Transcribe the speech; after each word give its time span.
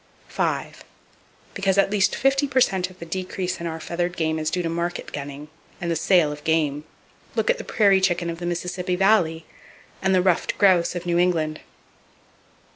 —Because 1.53 1.77
at 1.77 1.91
least 1.91 2.15
50 2.15 2.47
per 2.47 2.59
cent 2.59 2.89
of 2.89 2.97
the 2.97 3.05
decrease 3.05 3.61
in 3.61 3.67
our 3.67 3.79
feathered 3.79 4.17
game 4.17 4.39
is 4.39 4.49
due 4.49 4.63
to 4.63 4.67
market 4.67 5.11
gunning, 5.13 5.47
and 5.79 5.91
the 5.91 5.95
sale 5.95 6.31
of 6.31 6.43
game. 6.43 6.85
Look 7.35 7.51
at 7.51 7.59
the 7.59 7.63
prairie 7.63 8.01
chicken 8.01 8.27
of 8.27 8.39
the 8.39 8.47
Mississippi 8.47 8.95
Valley, 8.95 9.45
and 10.01 10.15
the 10.15 10.23
ruffed 10.23 10.57
grouse 10.57 10.95
of 10.95 11.05
New 11.05 11.19
England. 11.19 11.59